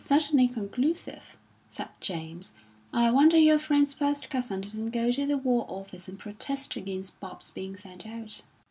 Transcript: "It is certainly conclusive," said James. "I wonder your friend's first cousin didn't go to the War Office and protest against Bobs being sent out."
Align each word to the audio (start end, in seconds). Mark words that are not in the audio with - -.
"It 0.01 0.05
is 0.05 0.07
certainly 0.07 0.47
conclusive," 0.47 1.37
said 1.69 1.89
James. 1.99 2.53
"I 2.91 3.11
wonder 3.11 3.37
your 3.37 3.59
friend's 3.59 3.93
first 3.93 4.31
cousin 4.31 4.61
didn't 4.61 4.89
go 4.89 5.11
to 5.11 5.27
the 5.27 5.37
War 5.37 5.63
Office 5.69 6.07
and 6.07 6.17
protest 6.17 6.75
against 6.75 7.19
Bobs 7.19 7.51
being 7.51 7.77
sent 7.77 8.07
out." 8.07 8.41